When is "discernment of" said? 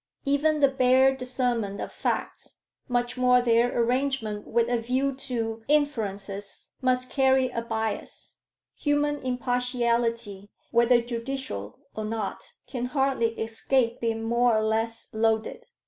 1.15-1.91